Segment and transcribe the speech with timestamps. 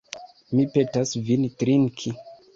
[0.53, 2.17] Mi petas vin trinki.